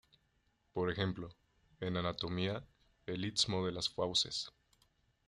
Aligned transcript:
Por 0.73 0.89
ejemplo: 0.89 1.29
en 1.79 1.95
anatomía, 1.95 2.65
el 3.05 3.23
istmo 3.23 3.63
de 3.67 3.71
las 3.71 3.87
fauces. 3.87 4.51